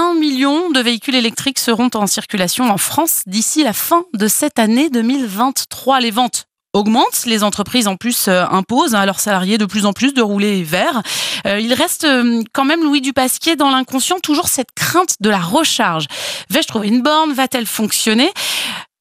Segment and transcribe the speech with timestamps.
[0.00, 4.58] 1 million de véhicules électriques seront en circulation en France d'ici la fin de cette
[4.58, 6.00] année 2023.
[6.00, 7.26] Les ventes augmentent.
[7.26, 10.62] Les entreprises en plus euh, imposent à leurs salariés de plus en plus de rouler
[10.62, 11.02] vert.
[11.46, 15.38] Euh, il reste euh, quand même Louis Dupasquier dans l'inconscient toujours cette crainte de la
[15.38, 16.06] recharge.
[16.48, 17.34] Vais-je trouver une borne?
[17.34, 18.30] Va-t-elle fonctionner?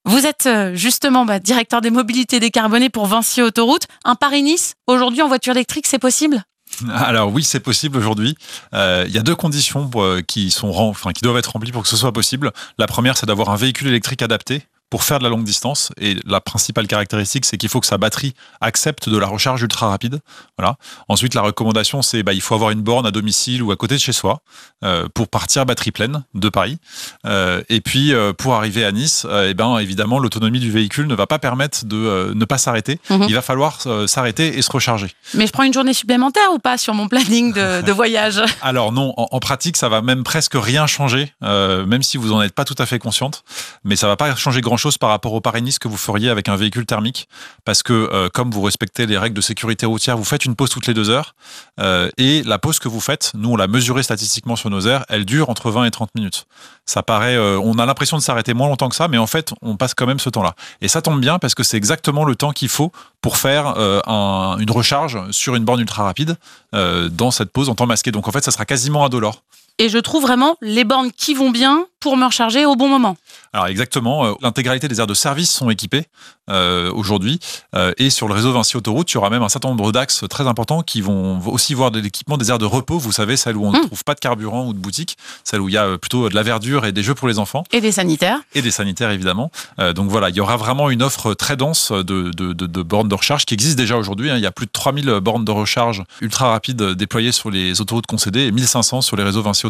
[0.03, 3.83] Vous êtes justement bah, directeur des mobilités décarbonées pour Vinci Autoroute.
[4.03, 6.43] Un Paris-Nice, aujourd'hui en voiture électrique, c'est possible?
[6.93, 8.37] alors oui, c'est possible aujourd'hui.
[8.73, 9.89] Euh, il y a deux conditions
[10.27, 12.51] qui sont enfin, qui doivent être remplies pour que ce soit possible.
[12.77, 15.91] La première, c'est d'avoir un véhicule électrique adapté pour faire de la longue distance.
[15.99, 19.89] Et la principale caractéristique, c'est qu'il faut que sa batterie accepte de la recharge ultra
[19.89, 20.19] rapide.
[20.57, 20.77] Voilà.
[21.07, 23.95] Ensuite, la recommandation, c'est bah, il faut avoir une borne à domicile ou à côté
[23.95, 24.41] de chez soi
[24.83, 26.77] euh, pour partir batterie pleine de Paris.
[27.25, 31.15] Euh, et puis, euh, pour arriver à Nice, eh ben, évidemment, l'autonomie du véhicule ne
[31.15, 32.99] va pas permettre de ne pas s'arrêter.
[33.09, 33.25] Mhm.
[33.27, 35.07] Il va falloir s'arrêter et se recharger.
[35.35, 38.41] Mais je prends une journée supplémentaire ou pas sur mon planning de, voyage?
[38.61, 42.41] Alors non, en, en, pratique, ça va même presque rien changer, même si vous n'en
[42.41, 43.43] êtes pas tout à fait consciente.
[43.83, 46.55] Mais ça va pas changer grand par rapport au Paris-Nice que vous feriez avec un
[46.55, 47.27] véhicule thermique,
[47.65, 50.69] parce que euh, comme vous respectez les règles de sécurité routière, vous faites une pause
[50.69, 51.35] toutes les deux heures,
[51.79, 55.05] euh, et la pause que vous faites, nous on l'a mesuré statistiquement sur nos aires,
[55.09, 56.45] elle dure entre 20 et 30 minutes.
[56.85, 59.53] Ça paraît, euh, on a l'impression de s'arrêter moins longtemps que ça, mais en fait
[59.61, 60.55] on passe quand même ce temps-là.
[60.81, 63.75] Et ça tombe bien parce que c'est exactement le temps qu'il faut pour faire
[64.07, 66.37] une recharge sur une borne ultra rapide
[66.73, 68.11] dans cette pause en temps masqué.
[68.11, 69.43] Donc en fait ça sera quasiment indolore
[69.79, 73.17] et je trouve vraiment les bornes qui vont bien pour me recharger au bon moment.
[73.51, 76.05] Alors exactement, euh, l'intégralité des aires de service sont équipées
[76.49, 77.39] euh, aujourd'hui
[77.75, 80.23] euh, et sur le réseau Vinci Autoroute, il y aura même un certain nombre d'axes
[80.29, 83.57] très importants qui vont aussi voir de l'équipement des aires de repos, vous savez, celles
[83.57, 83.87] où on ne hmm.
[83.87, 86.43] trouve pas de carburant ou de boutique, celles où il y a plutôt de la
[86.43, 87.63] verdure et des jeux pour les enfants.
[87.71, 88.39] Et des sanitaires.
[88.53, 89.51] Et des sanitaires évidemment.
[89.95, 93.45] donc voilà, il y aura vraiment une offre très dense de, de, bornes de recharge
[93.45, 94.29] qui existe déjà aujourd'hui.
[94.29, 94.37] Hein.
[94.37, 98.07] Il y a plus de 3000 bornes de recharge ultra rapides déployées sur les autoroutes
[98.07, 99.68] concédées et 1500 sur les réseaux Vinci Autoroute.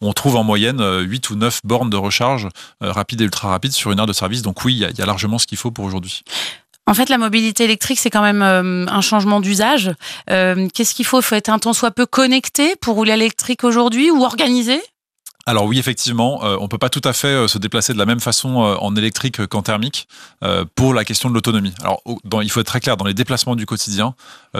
[0.00, 2.48] On trouve en moyenne 8 ou 9 bornes de recharge
[2.80, 4.42] rapide et ultra rapide sur une aire de service.
[4.42, 6.22] Donc oui, il y, a largement ce qu'il faut pour aujourd'hui.
[6.86, 9.92] En fait, la mobilité électrique, c'est quand même euh, un changement d'usage.
[10.28, 11.20] Euh, qu'est-ce qu'il faut?
[11.20, 14.80] Il faut être un temps soit peu connecté pour rouler électrique aujourd'hui ou organisé?
[15.46, 18.06] Alors oui, effectivement, euh, on peut pas tout à fait euh, se déplacer de la
[18.06, 20.06] même façon euh, en électrique qu'en thermique
[20.74, 21.74] pour la question de l'autonomie.
[21.82, 22.02] Alors
[22.42, 24.14] il faut être très clair, dans les déplacements du quotidien,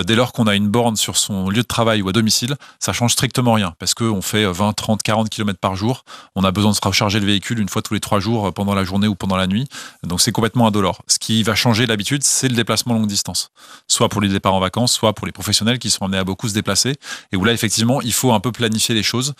[0.05, 2.93] dès lors qu'on a une borne sur son lieu de travail ou à domicile, ça
[2.93, 6.05] change strictement rien parce qu'on fait 20, 30, 40 km par jour.
[6.37, 8.75] On a besoin de se recharger le véhicule une fois tous les trois jours pendant
[8.75, 9.69] la journée ou pendant la nuit.
[10.03, 11.01] Donc c'est complètement indolore.
[11.31, 13.53] Qui va changer l'habitude, c'est le déplacement longue distance.
[13.87, 16.49] Soit pour les départs en vacances, soit pour les professionnels qui sont amenés à beaucoup
[16.49, 16.97] se déplacer.
[17.31, 19.35] Et où là, effectivement, il faut un peu planifier les choses.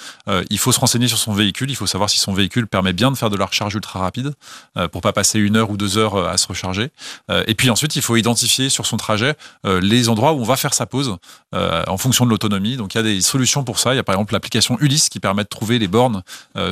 [0.51, 3.11] il faut se renseigner sur son véhicule, il faut savoir si son véhicule permet bien
[3.11, 4.35] de faire de la recharge ultra rapide
[4.77, 6.91] euh, pour pas passer une heure ou deux heures euh, à se recharger.
[7.29, 9.35] Euh, et puis ensuite, il faut identifier sur son trajet
[9.65, 11.17] les endroits où on va faire sa pause
[11.53, 12.77] en fonction de l'autonomie.
[12.77, 13.95] Donc il y a des solutions pour ça.
[13.95, 16.23] Il y a par exemple l'application Ulysse qui permet de trouver les bornes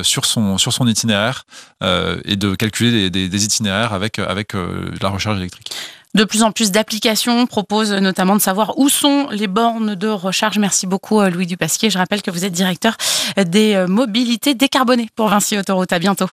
[0.03, 1.45] sur, son, sur son itinéraire
[1.81, 5.71] et de calculer des, itinéraires avec, avec la recharge électrique.
[6.15, 10.57] De plus en plus d'applications proposent notamment de savoir où sont les bornes de recharge.
[10.57, 11.91] Merci beaucoup euh, Louis Dupasquier.
[11.91, 12.97] Je rappelle que vous êtes directeur
[13.37, 15.93] des euh, mobilités décarbonées pour Vinci Autoroute.
[15.93, 16.25] À bientôt.